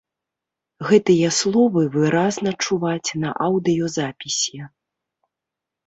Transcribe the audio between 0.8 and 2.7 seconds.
Гэтыя словы выразна